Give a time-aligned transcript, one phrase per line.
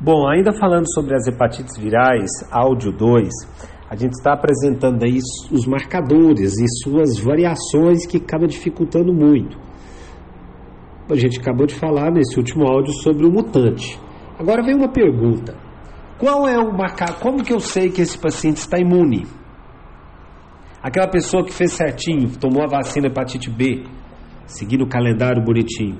[0.00, 3.28] Bom, ainda falando sobre as hepatites virais, áudio 2,
[3.90, 5.18] a gente está apresentando aí
[5.50, 9.58] os marcadores e suas variações que acaba dificultando muito.
[11.10, 13.98] A gente acabou de falar nesse último áudio sobre o mutante.
[14.38, 15.56] Agora vem uma pergunta.
[16.16, 17.16] Qual é o marcador?
[17.18, 19.26] Como que eu sei que esse paciente está imune?
[20.80, 23.84] Aquela pessoa que fez certinho, tomou a vacina hepatite B,
[24.46, 25.98] seguindo o calendário bonitinho.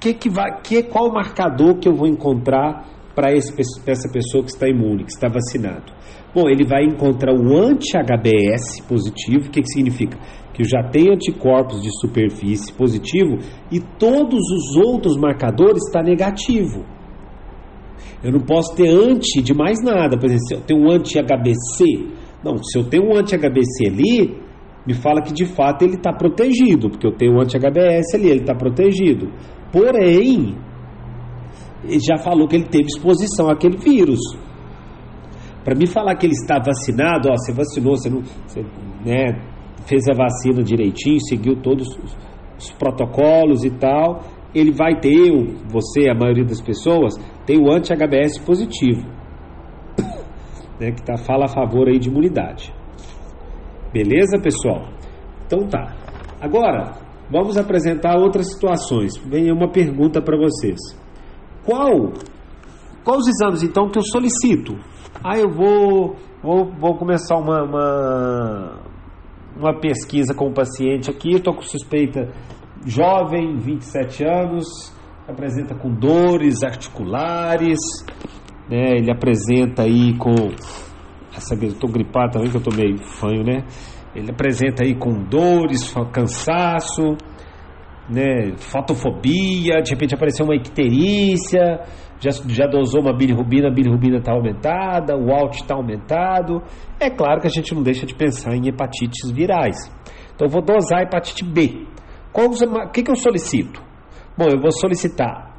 [0.00, 2.84] Que que vai, que, qual o marcador que eu vou encontrar
[3.14, 5.92] para essa pessoa que está imune, que está vacinado?
[6.34, 10.18] Bom, ele vai encontrar o anti-HBS positivo, o que, que significa?
[10.52, 13.38] Que já tem anticorpos de superfície positivo
[13.70, 16.84] e todos os outros marcadores está negativo.
[18.22, 21.84] Eu não posso ter anti de mais nada, por exemplo, se eu tenho um anti-HBC,
[22.42, 24.36] não, se eu tenho um anti-HBC ali,
[24.86, 28.40] me fala que de fato ele está protegido, porque eu tenho um anti-HBS ali, ele
[28.40, 29.30] está protegido.
[29.74, 30.56] Porém,
[31.82, 34.20] ele já falou que ele teve exposição àquele vírus.
[35.64, 38.62] Para me falar que ele está vacinado, ó, você vacinou, você não, você,
[39.04, 39.42] né,
[39.84, 42.16] fez a vacina direitinho, seguiu todos os,
[42.56, 44.22] os protocolos e tal,
[44.54, 45.32] ele vai ter,
[45.68, 49.02] você, a maioria das pessoas, tem o anti-HBS positivo,
[50.78, 52.72] né, que tá, fala a favor aí de imunidade.
[53.92, 54.88] Beleza, pessoal?
[55.46, 55.96] Então tá.
[56.40, 59.16] Agora, vamos apresentar outras situações.
[59.26, 60.78] Vem uma pergunta para vocês.
[61.64, 62.12] Qual,
[63.04, 64.76] quais os exames então que eu solicito?
[65.22, 68.80] Ah, eu vou, vou, vou começar uma, uma,
[69.56, 71.32] uma pesquisa com o paciente aqui.
[71.32, 72.32] Eu estou com suspeita
[72.84, 74.66] jovem, 27 anos,
[75.26, 77.78] apresenta com dores articulares,
[78.68, 78.96] né?
[78.96, 80.34] Ele apresenta aí com
[81.34, 83.64] essa estou gripado também que eu tô meio fanho, né?
[84.14, 87.16] Ele apresenta aí com dores, cansaço,
[88.08, 91.80] né, fotofobia, de repente apareceu uma icterícia,
[92.20, 96.62] já, já dosou uma bilirrubina, a bilirrubina está aumentada, o ALT está aumentado.
[97.00, 99.76] É claro que a gente não deixa de pensar em hepatites virais.
[100.34, 101.86] Então eu vou dosar hepatite B.
[102.32, 103.82] O que, que eu solicito?
[104.36, 105.54] Bom, eu vou solicitar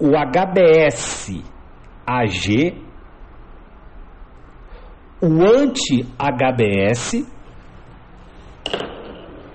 [0.00, 1.42] o HBS
[2.06, 2.74] AG,
[5.22, 7.24] o anti-HBS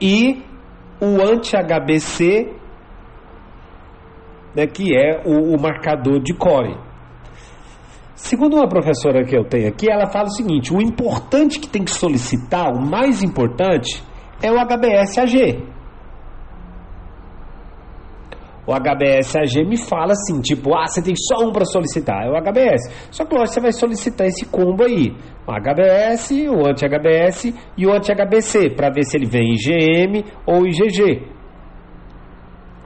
[0.01, 0.43] e
[0.99, 2.53] o anti-HBC,
[4.55, 6.75] né, que é o, o marcador de core.
[8.15, 11.83] Segundo uma professora que eu tenho aqui, ela fala o seguinte: o importante que tem
[11.83, 14.03] que solicitar, o mais importante,
[14.41, 15.63] é o HBS-AG.
[18.71, 22.41] O HBS-AG me fala assim, tipo, ah, você tem só um para solicitar, é o
[22.41, 23.09] HBS.
[23.11, 25.13] Só que lógico, você vai solicitar esse combo aí,
[25.45, 31.21] o HBS, o anti-HBS e o anti-HBC, para ver se ele vem IgM ou IgG.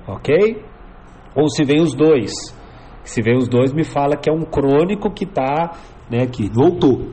[0.08, 0.60] Ok?
[1.36, 2.32] Ou se vem os dois.
[3.04, 5.78] Se vem os dois, me fala que é um crônico que tá,
[6.10, 7.12] né, que voltou.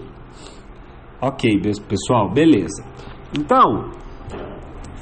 [1.20, 2.82] Ok, pessoal, beleza.
[3.38, 3.90] Então,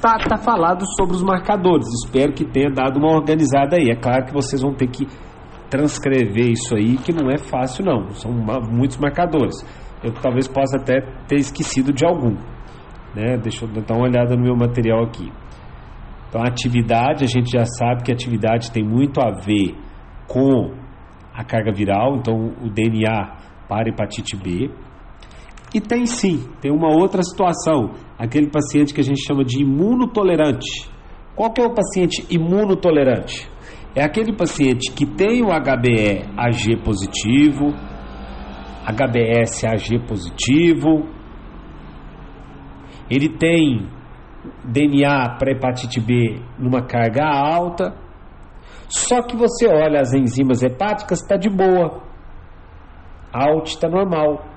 [0.01, 1.87] tá, tá falado sobre os marcadores.
[2.03, 3.89] Espero que tenha dado uma organizada aí.
[3.89, 5.07] É claro que vocês vão ter que
[5.69, 8.09] transcrever isso aí, que não é fácil não.
[8.11, 9.55] São muitos marcadores.
[10.03, 12.35] Eu talvez possa até ter esquecido de algum.
[13.15, 13.37] Né?
[13.37, 15.31] Deixa eu dar uma olhada no meu material aqui.
[16.27, 19.75] Então, a atividade, a gente já sabe que a atividade tem muito a ver
[20.27, 20.73] com
[21.33, 23.35] a carga viral, então o DNA
[23.67, 24.69] para hepatite B.
[25.73, 30.87] E tem sim, tem uma outra situação, aquele paciente que a gente chama de imunotolerante.
[31.35, 33.49] Qual que é o paciente imunotolerante?
[33.95, 37.73] É aquele paciente que tem o HBE AG positivo,
[38.85, 41.09] HBS AG positivo,
[43.09, 43.89] ele tem
[44.65, 47.95] DNA para hepatite B numa carga alta,
[48.87, 52.03] só que você olha as enzimas hepáticas, está de boa,
[53.33, 54.50] a ALT está normal.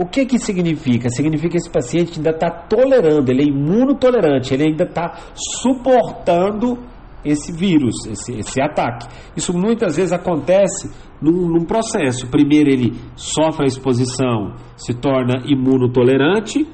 [0.00, 1.10] O que que significa?
[1.10, 6.78] Significa que esse paciente ainda está tolerando, ele é imunotolerante, ele ainda está suportando
[7.22, 9.06] esse vírus, esse, esse ataque.
[9.36, 10.90] Isso muitas vezes acontece
[11.20, 12.26] num, num, processo.
[12.28, 16.66] Primeiro ele sofre a exposição, se torna imunotolerante,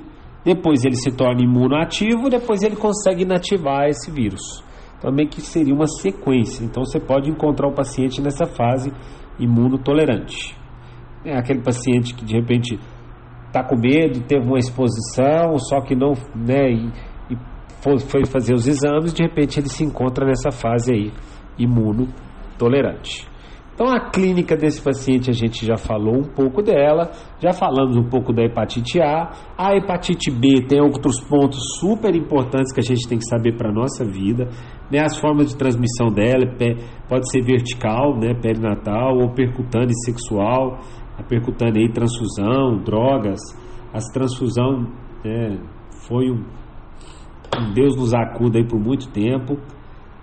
[0.44, 4.62] depois ele se torna imunoativo, depois ele consegue inativar esse vírus.
[5.00, 6.64] Também que seria uma sequência.
[6.64, 8.92] Então você pode encontrar o paciente nessa fase
[9.36, 10.56] imunotolerante.
[11.24, 12.78] É aquele paciente que de repente
[13.46, 16.92] está com medo, teve uma exposição, só que não, né, e,
[17.30, 17.36] e
[18.08, 21.12] foi fazer os exames, de repente ele se encontra nessa fase aí,
[21.58, 23.28] imunotolerante.
[23.76, 28.08] Então, a clínica desse paciente a gente já falou um pouco dela, já falamos um
[28.08, 29.30] pouco da hepatite A.
[29.54, 33.70] A hepatite B tem outros pontos super importantes que a gente tem que saber para
[33.70, 34.48] nossa vida.
[34.90, 35.00] Né?
[35.00, 36.46] As formas de transmissão dela
[37.06, 38.32] pode ser vertical, né?
[38.40, 40.78] perinatal, ou percutânea e sexual.
[41.18, 43.40] A percutânea aí, transfusão, drogas.
[43.92, 44.86] As transfusão
[45.24, 45.58] né?
[46.06, 46.44] foi um,
[47.58, 49.58] um Deus nos acuda aí por muito tempo.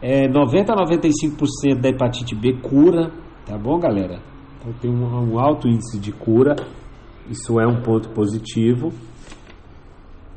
[0.01, 3.12] É, 90 a 95% da hepatite B cura,
[3.45, 4.22] Tá bom, galera?
[4.57, 6.56] Então tem um, um alto índice de cura,
[7.30, 8.94] isso é um ponto positivo.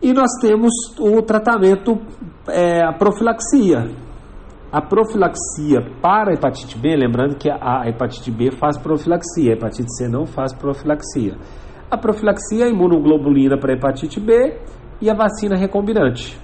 [0.02, 2.00] E nós temos o tratamento,
[2.48, 3.88] é, a profilaxia.
[4.76, 9.90] A profilaxia para a hepatite B, lembrando que a hepatite B faz profilaxia, a hepatite
[9.96, 11.34] C não faz profilaxia.
[11.90, 14.60] A profilaxia é a imunoglobulina para a hepatite B
[15.00, 16.38] e a vacina recombinante.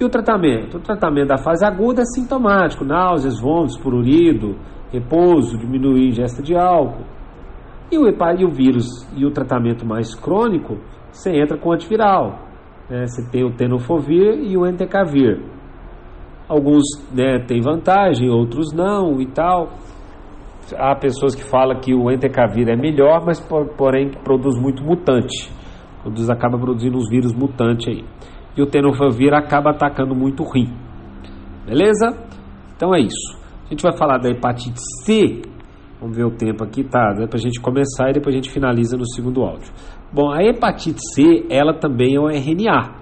[0.00, 0.78] E o tratamento?
[0.78, 4.56] O tratamento da fase aguda é sintomático, náuseas, vômitos, prurido,
[4.90, 7.04] repouso, diminuir ingesta de álcool.
[7.92, 10.78] E o, e o vírus e o tratamento mais crônico,
[11.12, 12.38] você entra com antiviral.
[12.88, 13.06] Né?
[13.06, 15.59] Você tem o tenofovir e o entecavir.
[16.50, 16.82] Alguns
[17.14, 19.68] né, têm vantagem, outros não e tal.
[20.76, 23.38] Há pessoas que falam que o entecavir é melhor, mas
[23.78, 25.48] porém produz muito mutante.
[26.02, 28.04] Produz, acaba produzindo uns vírus mutantes aí.
[28.56, 30.66] E o tenofovir acaba atacando muito o rim.
[31.64, 32.18] Beleza?
[32.74, 33.38] Então é isso.
[33.66, 35.42] A gente vai falar da hepatite C.
[36.00, 37.12] Vamos ver o tempo aqui, tá?
[37.12, 39.72] Dá pra gente começar e depois a gente finaliza no segundo áudio.
[40.12, 42.99] Bom, a hepatite C, ela também é um RNA.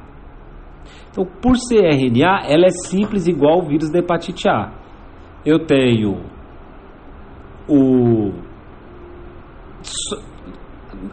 [1.10, 4.72] Então, por ser RNA, ela é simples igual o vírus da hepatite A.
[5.44, 6.20] Eu tenho
[7.69, 8.32] o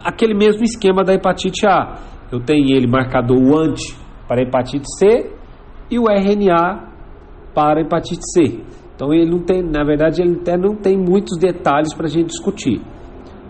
[0.04, 2.00] aquele mesmo esquema da hepatite A.
[2.32, 3.96] Eu tenho ele marcador o anti
[4.28, 5.32] para hepatite C
[5.90, 6.92] e o RNA
[7.54, 8.64] para hepatite C.
[8.96, 12.28] Então ele não tem, na verdade, ele até não tem muitos detalhes para a gente
[12.28, 12.82] discutir.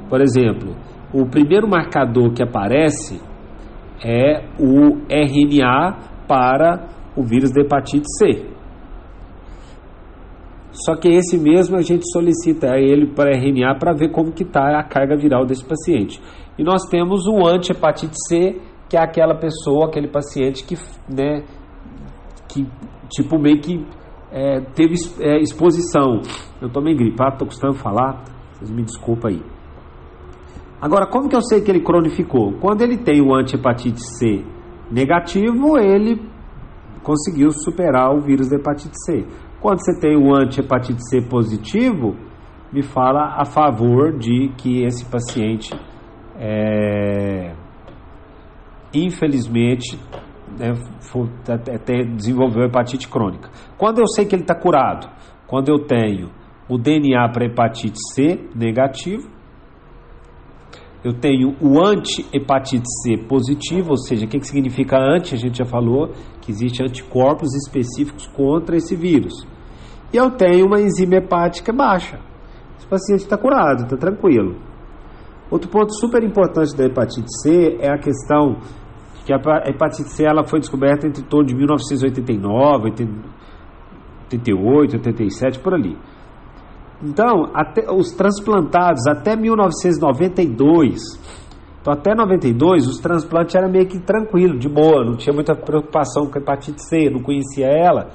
[0.10, 0.76] Por exemplo,
[1.14, 3.22] o primeiro marcador que aparece
[4.04, 8.56] é o RNA para o vírus da hepatite C.
[10.72, 14.78] Só que esse mesmo a gente solicita ele para RNA para ver como que está
[14.78, 16.22] a carga viral desse paciente.
[16.58, 20.76] E nós temos o anti-hepatite C, que é aquela pessoa, aquele paciente que,
[21.10, 21.44] né,
[22.50, 22.68] que
[23.10, 23.86] tipo meio que
[24.32, 26.22] é, teve é, exposição.
[26.62, 28.24] Eu estou meio gripado, estou custando falar,
[28.54, 29.42] vocês me desculpa aí.
[30.82, 32.54] Agora, como que eu sei que ele cronificou?
[32.60, 34.44] Quando ele tem o anti-hepatite C
[34.96, 36.22] negativo, ele
[37.04, 39.26] conseguiu superar o vírus da hepatite C.
[39.60, 42.16] Quando você tem o anti-hepatite C positivo,
[42.72, 45.70] me fala a favor de que esse paciente,
[46.38, 47.54] é,
[48.94, 50.00] infelizmente,
[50.58, 50.72] né,
[51.74, 53.50] até desenvolveu hepatite crônica.
[53.78, 55.10] Quando eu sei que ele está curado,
[55.46, 56.30] quando eu tenho
[56.70, 59.30] o DNA para hepatite C negativo,
[61.06, 65.36] eu tenho o anti-hepatite C positivo, ou seja, o que, que significa anti?
[65.36, 66.10] A gente já falou
[66.42, 69.46] que existem anticorpos específicos contra esse vírus.
[70.12, 72.20] E eu tenho uma enzima hepática baixa.
[72.80, 74.56] Esse paciente está curado, está tranquilo.
[75.52, 78.58] Outro ponto super importante da hepatite C é a questão
[79.28, 79.38] que a
[79.70, 82.90] hepatite C ela foi descoberta entre torno de 1989,
[84.24, 85.96] 88, 87, por ali.
[87.04, 91.02] Então, até, os transplantados até 1992,
[91.82, 96.26] então até 92, os transplantes eram meio que tranquilo, de boa, não tinha muita preocupação
[96.28, 98.10] com a hepatite C, não conhecia ela.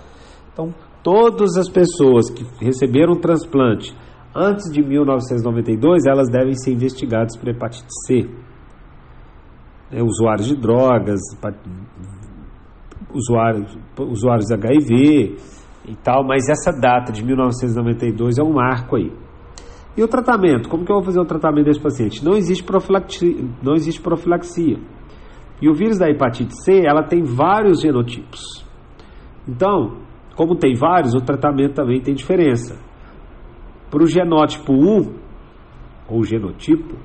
[0.52, 0.70] Então,
[1.02, 3.94] todas as pessoas que receberam um transplante
[4.34, 8.28] antes de 1992, elas devem ser investigadas por hepatite C
[9.90, 11.20] né, usuários de drogas,
[13.12, 15.36] usuários, usuários de HIV
[15.90, 19.12] e tal, mas essa data de 1992 é um marco aí.
[19.96, 20.68] E o tratamento?
[20.68, 22.24] Como que eu vou fazer o tratamento desse paciente?
[22.24, 23.44] Não existe profilaxia.
[23.60, 24.78] Não existe profilaxia.
[25.60, 28.64] E o vírus da hepatite C, ela tem vários genotipos.
[29.48, 29.96] Então,
[30.36, 32.78] como tem vários, o tratamento também tem diferença.
[33.90, 35.12] Para o genótipo 1,
[36.08, 36.96] ou genotipo,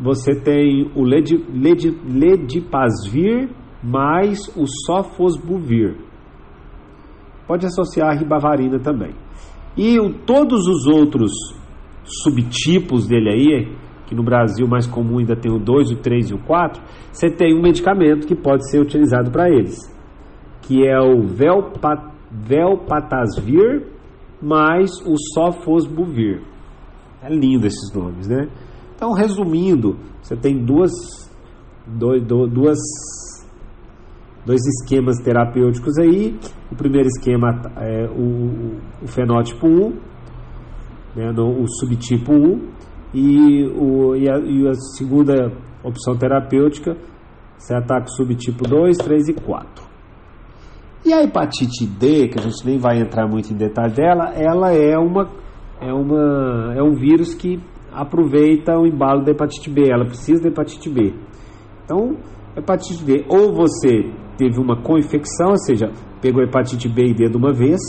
[0.00, 3.50] você tem o led, led, ledipasvir
[3.82, 6.11] mais o sofosbuvir.
[7.52, 9.14] Pode associar a ribavarina também.
[9.76, 11.30] E o, todos os outros
[12.02, 16.34] subtipos dele aí, que no Brasil mais comum ainda tem o 2, o 3 e
[16.34, 16.82] o 4,
[17.12, 19.76] você tem um medicamento que pode ser utilizado para eles,
[20.62, 23.86] que é o Velpat, Velpatasvir
[24.40, 26.40] mais o Sofosbuvir.
[27.22, 28.48] É lindo esses nomes, né?
[28.96, 30.90] Então, resumindo, você tem duas,
[31.86, 32.78] dois, duas,
[34.44, 36.38] dois esquemas terapêuticos aí.
[36.70, 39.90] O primeiro esquema é o, o fenótipo 1,
[41.16, 42.68] né, no, o subtipo 1,
[43.14, 45.52] e, o, e, a, e a segunda
[45.84, 46.96] opção terapêutica,
[47.58, 49.92] você ataca o subtipo 2, 3 e 4.
[51.04, 54.72] E a hepatite D, que a gente nem vai entrar muito em detalhe dela, ela
[54.72, 55.28] é uma
[55.80, 57.60] é uma é um vírus que
[57.92, 61.12] aproveita o embalo da hepatite B, ela precisa da hepatite B.
[61.84, 62.16] Então,
[62.56, 67.36] hepatite D, ou você teve uma co-infecção, ou seja, pegou hepatite B e D de
[67.36, 67.80] uma vez,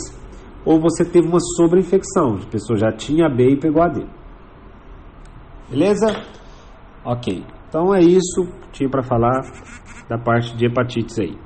[0.64, 4.06] ou você teve uma sobreinfecção, a pessoa já tinha B e pegou a D.
[5.68, 6.06] Beleza?
[7.04, 7.44] Ok.
[7.68, 9.42] Então é isso que tinha para falar
[10.08, 11.36] da parte de hepatites aí.